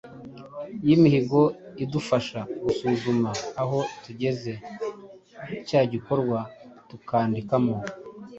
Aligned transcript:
yimihigo 0.87 1.41
idufasha 1.83 2.39
gusuzuma 2.63 3.29
aho 3.61 3.79
tugeze 4.03 4.51
cya 5.67 5.81
gikorwa 5.91 6.37
tukandikamo. 6.89 7.75